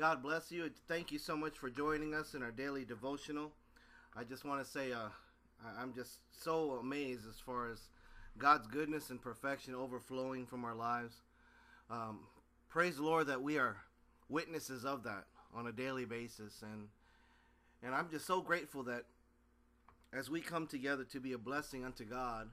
God 0.00 0.22
bless 0.22 0.50
you. 0.50 0.70
Thank 0.88 1.12
you 1.12 1.18
so 1.18 1.36
much 1.36 1.58
for 1.58 1.68
joining 1.68 2.14
us 2.14 2.32
in 2.32 2.42
our 2.42 2.50
daily 2.50 2.86
devotional. 2.86 3.52
I 4.16 4.24
just 4.24 4.46
want 4.46 4.64
to 4.64 4.70
say, 4.70 4.94
uh, 4.94 5.10
I'm 5.78 5.92
just 5.92 6.20
so 6.30 6.78
amazed 6.80 7.28
as 7.28 7.38
far 7.38 7.70
as 7.70 7.90
God's 8.38 8.66
goodness 8.66 9.10
and 9.10 9.20
perfection 9.20 9.74
overflowing 9.74 10.46
from 10.46 10.64
our 10.64 10.74
lives. 10.74 11.16
Um, 11.90 12.20
praise 12.70 12.96
the 12.96 13.02
Lord 13.02 13.26
that 13.26 13.42
we 13.42 13.58
are 13.58 13.76
witnesses 14.30 14.86
of 14.86 15.02
that 15.02 15.24
on 15.54 15.66
a 15.66 15.72
daily 15.72 16.06
basis, 16.06 16.62
and 16.62 16.88
and 17.82 17.94
I'm 17.94 18.08
just 18.08 18.26
so 18.26 18.40
grateful 18.40 18.82
that 18.84 19.04
as 20.14 20.30
we 20.30 20.40
come 20.40 20.66
together 20.66 21.04
to 21.12 21.20
be 21.20 21.34
a 21.34 21.38
blessing 21.38 21.84
unto 21.84 22.06
God 22.06 22.48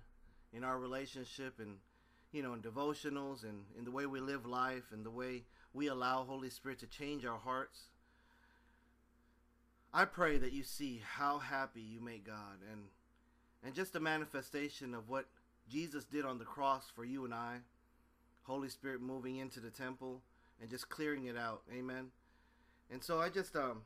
in 0.52 0.66
our 0.66 0.78
relationship 0.78 1.60
and 1.60 1.78
you 2.32 2.42
know 2.42 2.54
in 2.54 2.62
devotionals 2.62 3.44
and 3.44 3.64
in 3.78 3.86
the 3.86 3.92
way 3.92 4.06
we 4.06 4.20
live 4.20 4.46
life 4.46 4.92
and 4.92 5.06
the 5.06 5.12
way 5.12 5.44
we 5.74 5.88
allow 5.88 6.24
Holy 6.24 6.50
Spirit 6.50 6.80
to 6.80 6.88
change 6.88 7.26
our 7.26 7.38
hearts. 7.38 7.80
I 9.94 10.06
pray 10.06 10.38
that 10.38 10.52
you 10.52 10.64
see 10.64 11.02
how 11.04 11.40
happy 11.40 11.82
you 11.82 12.02
make 12.02 12.26
God 12.26 12.60
and 12.72 12.82
and 13.64 13.74
just 13.74 13.96
a 13.96 14.00
manifestation 14.00 14.94
of 14.94 15.10
what 15.10 15.26
Jesus 15.70 16.04
did 16.06 16.26
on 16.26 16.38
the 16.38 16.46
cross 16.46 16.86
for 16.96 17.04
you 17.04 17.26
and 17.26 17.34
I. 17.34 17.58
Holy 18.44 18.70
Spirit 18.70 19.02
moving 19.02 19.38
into 19.38 19.60
the 19.60 19.70
temple 19.70 20.22
and 20.62 20.70
just 20.70 20.90
clearing 20.90 21.26
it 21.26 21.38
out. 21.38 21.62
Amen. 21.76 22.12
And 22.92 23.04
so 23.04 23.20
I 23.20 23.30
just 23.30 23.56
um 23.56 23.82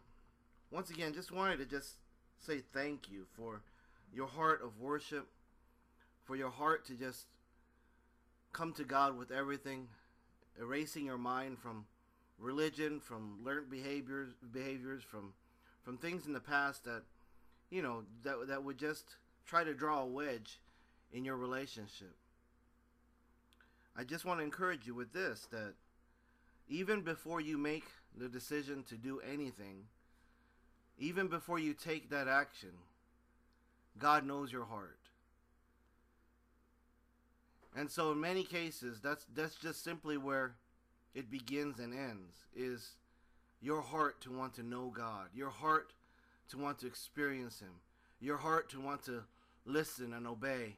once 0.72 0.90
again 0.90 1.14
just 1.14 1.32
wanted 1.32 1.58
to 1.58 1.66
just 1.66 1.96
say 2.40 2.62
thank 2.74 3.10
you 3.10 3.26
for 3.36 3.62
your 4.14 4.28
heart 4.28 4.62
of 4.64 4.80
worship, 4.80 5.28
for 6.26 6.36
your 6.36 6.50
heart 6.50 6.86
to 6.88 6.94
just 6.94 7.26
come 8.54 8.74
to 8.74 8.84
God 8.84 9.18
with 9.18 9.32
everything, 9.32 9.88
erasing 10.60 11.06
your 11.06 11.18
mind 11.18 11.60
from 11.60 11.86
religion, 12.38 13.00
from 13.00 13.40
learned 13.44 13.70
behaviors, 13.70 14.30
behaviors, 14.52 15.04
from 15.04 15.34
from 15.84 15.98
things 15.98 16.28
in 16.28 16.34
the 16.34 16.40
past 16.40 16.84
that 16.84 17.04
you 17.70 17.82
know 17.82 18.04
that 18.24 18.48
that 18.48 18.64
would 18.64 18.78
just 18.78 19.16
try 19.46 19.64
to 19.64 19.74
draw 19.74 20.02
a 20.02 20.06
wedge 20.06 20.60
in 21.14 21.26
your 21.26 21.38
relationship. 21.38 22.16
I 23.96 24.04
just 24.04 24.26
want 24.26 24.40
to 24.40 24.44
encourage 24.44 24.88
you 24.88 24.96
with 24.96 25.14
this 25.14 25.48
that 25.52 25.74
even 26.70 27.02
before 27.02 27.42
you 27.42 27.58
make 27.58 27.86
the 28.18 28.30
decision 28.30 28.84
to 28.84 28.96
do 28.96 29.20
anything, 29.20 29.86
even 30.98 31.28
before 31.28 31.60
you 31.60 31.74
take 31.74 32.10
that 32.10 32.28
action, 32.28 32.72
God 33.98 34.26
knows 34.26 34.52
your 34.52 34.66
heart. 34.66 34.98
And 37.76 37.90
so 37.90 38.12
in 38.12 38.20
many 38.20 38.44
cases 38.44 39.00
that's 39.02 39.26
that's 39.34 39.56
just 39.56 39.84
simply 39.84 40.18
where 40.18 40.56
it 41.14 41.30
begins 41.30 41.80
and 41.80 41.94
ends 41.94 42.36
is 42.56 42.92
your 43.62 43.82
heart 43.82 44.22
to 44.22 44.32
want 44.32 44.54
to 44.56 44.64
know 44.64 44.92
God, 44.96 45.28
your 45.34 45.50
heart 45.50 45.94
to 46.50 46.58
want 46.58 46.80
to 46.80 46.88
experience 46.88 47.60
him, 47.60 47.80
your 48.20 48.38
heart 48.38 48.70
to 48.72 48.82
want 48.82 49.04
to 49.06 49.24
listen 49.66 50.14
and 50.14 50.28
obey, 50.28 50.76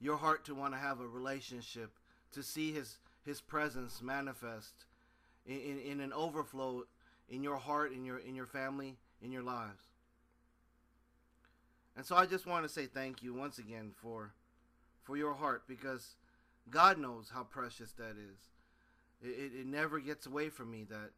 your 0.00 0.16
heart 0.16 0.44
to 0.44 0.54
want 0.54 0.74
to 0.74 0.78
have 0.78 1.00
a 1.00 1.06
relationship, 1.06 1.90
to 2.32 2.42
see 2.42 2.72
his 2.72 2.98
his 3.24 3.40
presence 3.40 4.00
manifest 4.00 4.86
in, 5.44 5.58
in, 5.58 5.78
in 5.80 6.00
an 6.00 6.12
overflow 6.12 6.84
in 7.28 7.42
your 7.42 7.56
heart, 7.56 7.92
in 7.92 8.04
your 8.04 8.18
in 8.18 8.34
your 8.34 8.46
family, 8.46 8.96
in 9.22 9.32
your 9.32 9.42
lives. 9.42 9.82
And 11.96 12.06
so 12.06 12.14
I 12.14 12.26
just 12.26 12.46
want 12.46 12.64
to 12.64 12.68
say 12.68 12.86
thank 12.86 13.24
you 13.24 13.34
once 13.34 13.58
again 13.58 13.90
for 14.00 14.32
for 15.02 15.16
your 15.16 15.34
heart 15.34 15.64
because 15.66 16.14
God 16.70 16.98
knows 16.98 17.30
how 17.32 17.44
precious 17.44 17.92
that 17.92 18.16
is. 18.16 18.38
It, 19.22 19.28
it, 19.28 19.60
it 19.60 19.66
never 19.66 20.00
gets 20.00 20.26
away 20.26 20.48
from 20.48 20.70
me 20.70 20.84
that 20.90 21.10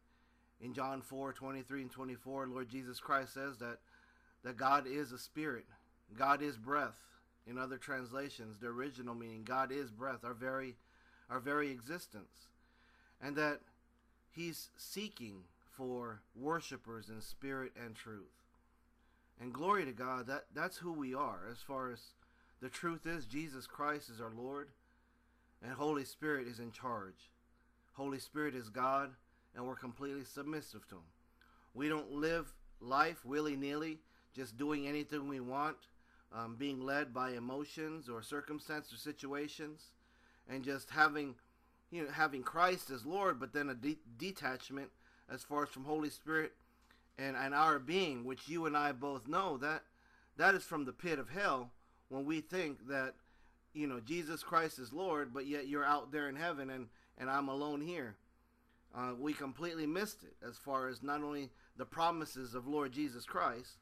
in 0.61 0.73
John 0.73 1.01
4 1.01 1.33
23 1.33 1.81
and 1.83 1.91
24, 1.91 2.47
Lord 2.47 2.69
Jesus 2.69 2.99
Christ 2.99 3.33
says 3.33 3.57
that, 3.57 3.79
that 4.43 4.57
God 4.57 4.85
is 4.87 5.11
a 5.11 5.17
spirit, 5.17 5.65
God 6.17 6.41
is 6.41 6.57
breath. 6.57 6.99
In 7.47 7.57
other 7.57 7.77
translations, 7.77 8.59
the 8.59 8.67
original 8.67 9.15
meaning, 9.15 9.43
God 9.43 9.71
is 9.71 9.89
breath, 9.89 10.23
our 10.23 10.35
very, 10.35 10.75
our 11.27 11.39
very 11.39 11.71
existence. 11.71 12.49
And 13.19 13.35
that 13.35 13.61
He's 14.29 14.69
seeking 14.77 15.45
for 15.75 16.21
worshipers 16.35 17.09
in 17.09 17.19
spirit 17.19 17.71
and 17.83 17.95
truth. 17.95 18.43
And 19.39 19.51
glory 19.51 19.85
to 19.85 19.91
God, 19.91 20.27
that, 20.27 20.45
that's 20.53 20.77
who 20.77 20.93
we 20.93 21.15
are 21.15 21.39
as 21.51 21.57
far 21.57 21.91
as 21.91 21.99
the 22.61 22.69
truth 22.69 23.07
is 23.07 23.25
Jesus 23.25 23.65
Christ 23.65 24.11
is 24.11 24.21
our 24.21 24.31
Lord 24.37 24.67
and 25.63 25.73
Holy 25.73 26.05
Spirit 26.05 26.47
is 26.47 26.59
in 26.59 26.71
charge. 26.71 27.29
Holy 27.93 28.19
Spirit 28.19 28.55
is 28.55 28.69
God, 28.69 29.11
and 29.55 29.65
we're 29.65 29.75
completely 29.75 30.23
submissive 30.23 30.87
to 30.89 30.95
Him. 30.95 31.01
We 31.73 31.89
don't 31.89 32.11
live 32.11 32.53
life 32.79 33.25
willy 33.25 33.55
nilly, 33.55 33.99
just 34.35 34.57
doing 34.57 34.87
anything 34.87 35.27
we 35.27 35.39
want, 35.39 35.77
um, 36.33 36.55
being 36.55 36.81
led 36.81 37.13
by 37.13 37.31
emotions 37.31 38.09
or 38.09 38.21
circumstances 38.21 38.93
or 38.93 38.97
situations, 38.97 39.91
and 40.49 40.63
just 40.63 40.89
having, 40.89 41.35
you 41.91 42.03
know, 42.03 42.11
having 42.11 42.43
Christ 42.43 42.89
as 42.89 43.05
Lord, 43.05 43.39
but 43.39 43.53
then 43.53 43.69
a 43.69 43.75
de- 43.75 43.99
detachment 44.17 44.89
as 45.29 45.43
far 45.43 45.63
as 45.63 45.69
from 45.69 45.85
Holy 45.85 46.09
Spirit 46.09 46.53
and, 47.17 47.35
and 47.35 47.53
our 47.53 47.79
being, 47.79 48.23
which 48.23 48.47
you 48.47 48.65
and 48.65 48.75
I 48.75 48.91
both 48.93 49.27
know 49.27 49.57
that 49.57 49.83
that 50.37 50.55
is 50.55 50.63
from 50.63 50.85
the 50.85 50.93
pit 50.93 51.19
of 51.19 51.29
hell 51.29 51.71
when 52.09 52.25
we 52.25 52.41
think 52.41 52.87
that 52.87 53.13
you 53.73 53.87
know 53.87 53.99
Jesus 53.99 54.43
Christ 54.43 54.79
is 54.79 54.93
Lord, 54.93 55.33
but 55.33 55.47
yet 55.47 55.67
you're 55.67 55.85
out 55.85 56.11
there 56.11 56.29
in 56.29 56.35
heaven 56.35 56.69
and 56.69 56.87
and 57.17 57.29
I'm 57.29 57.49
alone 57.49 57.81
here. 57.81 58.15
Uh, 58.93 59.13
we 59.17 59.33
completely 59.33 59.87
missed 59.87 60.23
it 60.23 60.35
as 60.45 60.57
far 60.57 60.89
as 60.89 61.01
not 61.01 61.23
only 61.23 61.49
the 61.77 61.85
promises 61.85 62.55
of 62.55 62.67
Lord 62.67 62.91
Jesus 62.91 63.25
Christ, 63.25 63.77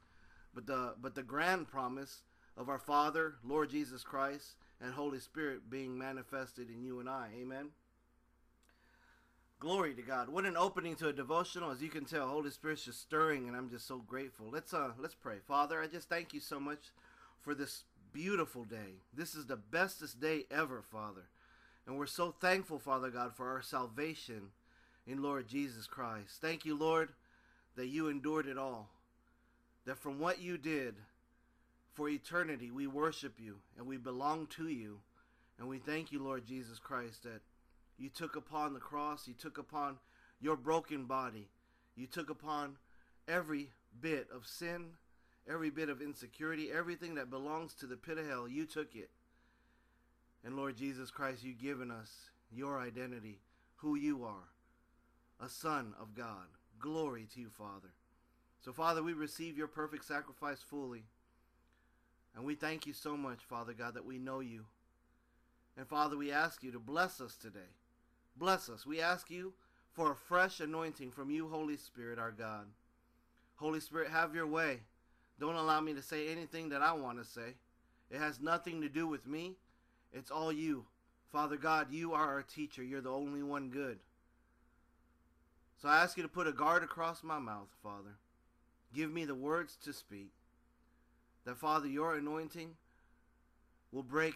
but 0.54 0.66
the 0.66 0.94
but 1.00 1.14
the 1.14 1.22
grand 1.22 1.68
promise 1.68 2.22
of 2.56 2.68
our 2.68 2.78
Father, 2.78 3.34
Lord 3.44 3.70
Jesus 3.70 4.02
Christ, 4.02 4.56
and 4.80 4.92
Holy 4.92 5.18
Spirit 5.18 5.70
being 5.70 5.96
manifested 5.96 6.68
in 6.70 6.82
you 6.84 7.00
and 7.00 7.08
I. 7.08 7.28
Amen. 7.40 7.70
Glory 9.58 9.94
to 9.94 10.02
God. 10.02 10.30
What 10.30 10.46
an 10.46 10.56
opening 10.56 10.94
to 10.96 11.08
a 11.08 11.12
devotional. 11.12 11.70
As 11.70 11.82
you 11.82 11.90
can 11.90 12.06
tell, 12.06 12.28
Holy 12.28 12.50
Spirit's 12.50 12.84
just 12.84 13.02
stirring 13.02 13.46
and 13.46 13.56
I'm 13.56 13.68
just 13.68 13.86
so 13.86 13.98
grateful. 13.98 14.46
Let's 14.50 14.72
uh 14.72 14.92
let's 14.98 15.14
pray. 15.14 15.36
Father, 15.46 15.82
I 15.82 15.86
just 15.86 16.08
thank 16.08 16.32
you 16.32 16.40
so 16.40 16.58
much 16.58 16.92
for 17.42 17.54
this 17.54 17.84
beautiful 18.12 18.64
day. 18.64 19.02
This 19.14 19.34
is 19.34 19.46
the 19.46 19.56
bestest 19.56 20.20
day 20.20 20.44
ever, 20.50 20.82
Father. 20.82 21.28
And 21.86 21.96
we're 21.96 22.06
so 22.06 22.34
thankful, 22.40 22.78
Father 22.78 23.10
God, 23.10 23.34
for 23.34 23.48
our 23.48 23.62
salvation 23.62 24.50
in 25.06 25.22
Lord 25.22 25.48
Jesus 25.48 25.86
Christ. 25.86 26.40
Thank 26.40 26.64
you, 26.64 26.76
Lord, 26.76 27.10
that 27.76 27.88
you 27.88 28.08
endured 28.08 28.46
it 28.46 28.58
all. 28.58 28.90
That 29.86 29.98
from 29.98 30.18
what 30.18 30.40
you 30.40 30.58
did 30.58 30.96
for 31.94 32.08
eternity, 32.08 32.70
we 32.70 32.86
worship 32.86 33.34
you 33.38 33.56
and 33.76 33.86
we 33.86 33.96
belong 33.96 34.46
to 34.56 34.68
you. 34.68 35.00
And 35.58 35.68
we 35.68 35.78
thank 35.78 36.12
you, 36.12 36.22
Lord 36.22 36.46
Jesus 36.46 36.78
Christ, 36.78 37.24
that 37.24 37.40
you 37.98 38.08
took 38.08 38.36
upon 38.36 38.72
the 38.72 38.80
cross, 38.80 39.28
you 39.28 39.34
took 39.34 39.58
upon 39.58 39.98
your 40.40 40.56
broken 40.56 41.04
body, 41.04 41.48
you 41.96 42.06
took 42.06 42.30
upon 42.30 42.76
every 43.28 43.70
bit 44.00 44.28
of 44.34 44.46
sin 44.46 44.86
every 45.48 45.70
bit 45.70 45.88
of 45.88 46.02
insecurity, 46.02 46.70
everything 46.72 47.14
that 47.14 47.30
belongs 47.30 47.74
to 47.74 47.86
the 47.86 47.96
pit 47.96 48.18
of 48.18 48.26
hell, 48.26 48.48
you 48.48 48.66
took 48.66 48.94
it. 48.94 49.10
And 50.44 50.56
Lord 50.56 50.76
Jesus 50.76 51.10
Christ, 51.10 51.44
you've 51.44 51.58
given 51.58 51.90
us 51.90 52.10
your 52.50 52.80
identity, 52.80 53.40
who 53.76 53.94
you 53.94 54.24
are, 54.24 54.48
a 55.44 55.48
son 55.48 55.94
of 56.00 56.14
God. 56.14 56.46
Glory 56.78 57.26
to 57.34 57.40
you, 57.40 57.50
Father. 57.50 57.92
So, 58.64 58.72
Father, 58.72 59.02
we 59.02 59.12
receive 59.12 59.56
your 59.56 59.68
perfect 59.68 60.04
sacrifice 60.04 60.62
fully. 60.62 61.04
And 62.34 62.44
we 62.44 62.54
thank 62.54 62.86
you 62.86 62.92
so 62.92 63.16
much, 63.16 63.40
Father 63.48 63.72
God, 63.72 63.94
that 63.94 64.04
we 64.04 64.18
know 64.18 64.40
you. 64.40 64.66
And 65.76 65.86
Father, 65.86 66.16
we 66.16 66.30
ask 66.30 66.62
you 66.62 66.72
to 66.72 66.78
bless 66.78 67.20
us 67.20 67.36
today. 67.36 67.58
Bless 68.36 68.68
us. 68.68 68.86
We 68.86 69.00
ask 69.00 69.30
you 69.30 69.54
for 69.92 70.12
a 70.12 70.16
fresh 70.16 70.60
anointing 70.60 71.10
from 71.10 71.30
you, 71.30 71.48
Holy 71.48 71.76
Spirit, 71.76 72.18
our 72.18 72.30
God. 72.30 72.66
Holy 73.56 73.80
Spirit, 73.80 74.10
have 74.10 74.34
your 74.34 74.46
way. 74.46 74.80
Don't 75.40 75.56
allow 75.56 75.80
me 75.80 75.94
to 75.94 76.02
say 76.02 76.28
anything 76.28 76.68
that 76.68 76.82
I 76.82 76.92
want 76.92 77.18
to 77.18 77.24
say. 77.24 77.54
It 78.10 78.18
has 78.18 78.40
nothing 78.40 78.82
to 78.82 78.88
do 78.88 79.06
with 79.06 79.26
me. 79.26 79.54
It's 80.12 80.30
all 80.30 80.52
you. 80.52 80.84
Father 81.32 81.56
God, 81.56 81.90
you 81.90 82.12
are 82.12 82.26
our 82.26 82.42
teacher. 82.42 82.82
You're 82.82 83.00
the 83.00 83.10
only 83.10 83.42
one 83.42 83.70
good. 83.70 83.98
So 85.80 85.88
I 85.88 86.02
ask 86.02 86.16
you 86.16 86.22
to 86.22 86.28
put 86.28 86.46
a 86.46 86.52
guard 86.52 86.82
across 86.82 87.22
my 87.22 87.38
mouth, 87.38 87.68
Father. 87.82 88.16
Give 88.94 89.10
me 89.10 89.24
the 89.24 89.34
words 89.34 89.76
to 89.84 89.94
speak. 89.94 90.32
That, 91.46 91.56
Father, 91.56 91.88
your 91.88 92.16
anointing 92.16 92.72
will 93.92 94.02
break 94.02 94.34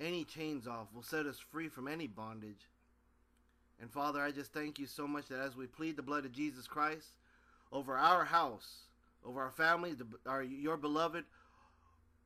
any 0.00 0.24
chains 0.24 0.66
off, 0.66 0.86
will 0.94 1.02
set 1.02 1.26
us 1.26 1.38
free 1.38 1.68
from 1.68 1.86
any 1.86 2.06
bondage. 2.06 2.68
And 3.80 3.90
Father, 3.90 4.20
I 4.20 4.30
just 4.30 4.54
thank 4.54 4.78
you 4.78 4.86
so 4.86 5.06
much 5.06 5.28
that 5.28 5.40
as 5.40 5.56
we 5.56 5.66
plead 5.66 5.96
the 5.96 6.02
blood 6.02 6.24
of 6.24 6.32
Jesus 6.32 6.66
Christ 6.66 7.08
over 7.72 7.96
our 7.96 8.24
house, 8.24 8.84
over 9.24 9.42
our 9.42 9.50
families, 9.50 9.96
our 10.26 10.42
your 10.42 10.76
beloved. 10.76 11.24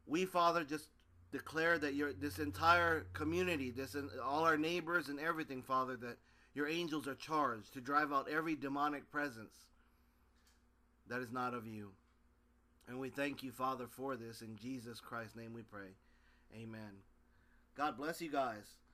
We, 0.06 0.25
Father, 0.26 0.64
just 0.64 0.88
declare 1.32 1.79
that 1.79 1.94
your 1.94 2.12
this 2.12 2.38
entire 2.38 3.06
community, 3.12 3.70
this 3.70 3.96
all 4.23 4.44
our 4.44 4.56
neighbors 4.56 5.08
and 5.08 5.19
everything, 5.19 5.62
Father, 5.62 5.96
that 5.96 6.19
your 6.55 6.69
angels 6.69 7.08
are 7.08 7.14
charged 7.14 7.73
to 7.75 7.81
drive 7.81 8.12
out 8.12 8.29
every 8.31 8.55
demonic 8.55 9.11
presence, 9.11 9.55
that 11.08 11.20
is 11.20 11.32
not 11.32 11.55
of 11.55 11.67
you. 11.67 11.91
And 12.87 13.00
we 13.00 13.08
thank 13.08 13.43
you, 13.43 13.50
Father, 13.50 13.87
for 13.88 14.14
this. 14.14 14.43
In 14.43 14.56
Jesus 14.56 15.00
Christ's 15.00 15.37
name 15.37 15.55
we 15.55 15.62
pray. 15.62 15.96
Amen. 16.55 17.02
God 17.76 17.96
bless 17.96 18.20
you 18.20 18.31
guys. 18.31 18.76